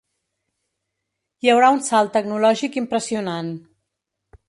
Hi 1.45 1.53
haurà 1.53 1.71
un 1.77 1.83
salt 1.91 2.11
tecnològic 2.17 2.83
impressionant. 2.85 3.57